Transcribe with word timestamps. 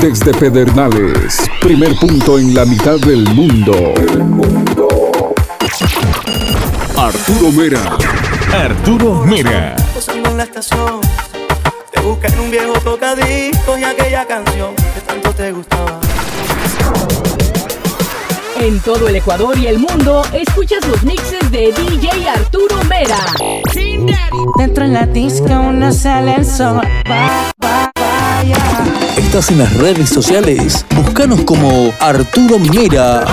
desde 0.00 0.32
Pedernales, 0.34 1.48
primer 1.60 1.94
punto 1.96 2.38
en 2.38 2.54
la 2.54 2.64
mitad 2.64 2.98
del 2.98 3.24
mundo. 3.34 3.94
Arturo 6.96 7.52
Mera. 7.52 7.96
Arturo 8.52 9.14
Mera. 9.24 9.76
Posando 9.94 10.30
en 10.30 10.36
la 10.38 10.44
estación, 10.44 11.00
te 11.92 12.00
busca 12.00 12.28
en 12.28 12.40
un 12.40 12.50
viejo 12.50 12.72
tocadiscos 12.80 13.78
y 13.78 13.84
aquella 13.84 14.26
canción 14.26 14.74
que 14.74 15.00
tanto 15.00 15.30
te 15.32 15.52
gustaba. 15.52 16.00
En 18.58 18.80
todo 18.80 19.08
el 19.08 19.16
Ecuador 19.16 19.56
y 19.58 19.66
el 19.66 19.78
mundo, 19.78 20.22
escuchas 20.32 20.86
los 20.88 21.02
mixes 21.04 21.50
de 21.50 21.72
DJ 21.72 22.28
Arturo 22.28 22.82
Mera. 22.84 23.18
Dentro 24.58 24.84
en 24.84 24.94
la 24.94 25.06
disco 25.06 25.48
no 25.48 25.92
sale 25.92 26.34
el 26.36 26.44
sol. 26.44 26.80
Estás 29.16 29.50
en 29.50 29.58
las 29.58 29.72
redes 29.74 30.10
sociales. 30.10 30.84
Búscanos 30.94 31.40
como 31.42 31.92
Arturo 32.00 32.58
Mera. 32.58 33.24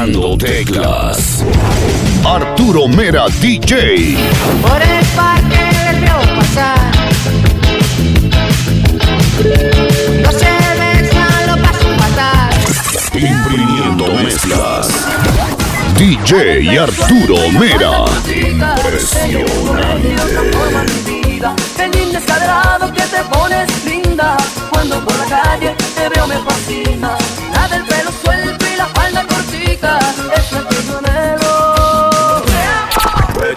Aplastando 0.00 0.38
teclas. 0.38 1.44
Arturo 2.24 2.88
Mera 2.88 3.26
DJ. 3.38 4.16
Por 4.62 4.80
el 4.80 5.04
parque 5.14 5.58
les 5.84 6.00
veo 6.00 6.20
pasar. 6.36 6.90
No 10.22 10.32
se 10.32 10.50
besan, 10.80 11.46
lo 11.48 11.56
paso 11.60 11.88
fatal. 11.98 12.50
Imprimiendo 13.12 14.06
mezclas. 14.24 14.88
DJ 15.98 16.78
Arturo 16.78 17.50
Mera. 17.58 18.06
Impresionante. 18.24 20.16
Qué 21.76 21.88
lindo 21.88 22.18
descaderado 22.18 22.90
que 22.90 23.02
te 23.02 23.22
pones 23.30 23.84
linda. 23.84 24.38
Cuando 24.70 25.04
por 25.04 25.14
la 25.18 25.26
calle 25.26 25.74
te 25.94 26.08
veo 26.08 26.26
me 26.26 26.38
fascina. 26.38 27.18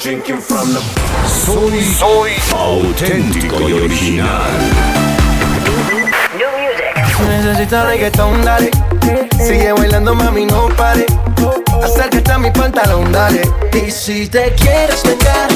Soy, 0.04 1.82
soy 1.98 2.32
auténtico 2.54 3.70
y 3.70 3.72
original. 3.72 4.52
Necesito 7.26 7.86
reggaetón, 7.86 8.44
dale. 8.44 8.70
Sigue 9.38 9.72
bailando, 9.72 10.14
mami, 10.14 10.46
no 10.46 10.68
pare. 10.76 11.06
Acércate 11.82 12.32
a 12.34 12.38
mi 12.38 12.52
pantalón, 12.52 13.14
dale. 13.14 13.50
Y 13.72 13.90
si 13.92 14.28
te 14.28 14.54
quieres 14.56 15.04
vengar, 15.04 15.50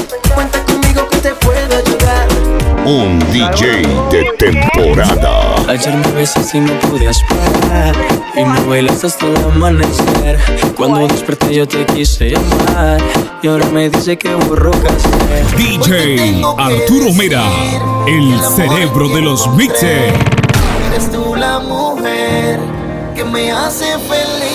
Un 2.88 3.18
DJ 3.30 3.82
de 4.10 4.32
temporada. 4.38 5.56
Ayer 5.68 5.94
me 5.94 6.10
besaste 6.12 6.56
y 6.56 6.60
no 6.62 6.72
podías 6.80 7.22
parar 7.24 7.94
Y 8.34 8.42
me 8.42 8.60
bailaste 8.62 9.08
hasta 9.08 9.26
el 9.26 9.36
amanecer 9.36 10.38
Cuando 10.74 11.06
desperté 11.06 11.54
yo 11.54 11.68
te 11.68 11.84
quise 11.84 12.30
llamar 12.30 12.98
Y 13.42 13.48
ahora 13.48 13.66
me 13.66 13.90
dice 13.90 14.16
que 14.16 14.34
borró 14.34 14.70
hacer 14.70 15.56
DJ 15.58 16.42
Arturo 16.56 17.12
Mera, 17.12 17.44
el 18.06 18.40
cerebro 18.56 19.08
de 19.10 19.20
los 19.20 19.46
mixes. 19.54 20.14
Eres 20.90 21.12
tú 21.12 21.34
la 21.36 21.58
mujer 21.58 22.58
que 23.14 23.22
me 23.22 23.52
hace 23.52 23.84
feliz. 23.98 24.48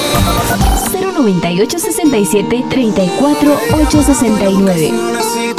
098 1.19 1.78
67 1.80 2.66
34 2.68 3.59
869. 3.74 5.53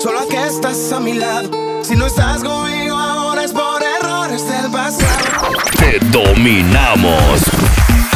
Solo 0.00 0.26
que 0.28 0.46
estás 0.46 0.92
a 0.92 1.00
mi 1.00 1.14
lado. 1.14 1.50
Si 1.82 1.94
no 1.94 2.06
estás 2.06 2.42
conmigo 2.42 2.96
ahora 2.96 3.44
es 3.44 3.52
por 3.52 3.82
errores 3.82 4.46
del 4.48 4.70
pasado. 4.70 5.52
Te 5.78 5.98
dominamos. 6.06 7.40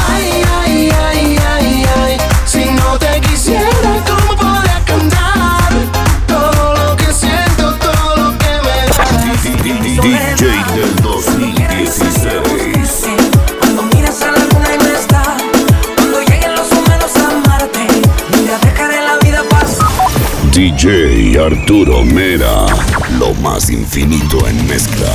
Ay, 0.09 0.43
ay, 0.61 0.91
ay, 0.91 1.39
ay, 1.47 1.87
ay. 2.03 2.19
Si 2.47 2.65
no 2.65 2.99
te 2.99 3.21
quisiera, 3.21 3.69
¿cómo 4.07 4.37
podría 4.37 4.83
cantar? 4.87 5.73
Todo 6.27 6.75
lo 6.75 6.97
que 6.97 7.13
siento, 7.13 7.75
todo 7.75 8.17
lo 8.17 8.39
que 8.39 8.53
me 8.65 8.77
da. 8.89 9.83
DJ 9.83 10.49
del 10.75 10.97
2016. 11.03 11.64
DJ 20.65 21.37
Arturo 21.39 22.03
Mera. 22.03 22.65
Lo 23.19 23.35
más 23.35 23.69
infinito 23.69 24.49
en 24.49 24.67
mezclar. 24.67 25.13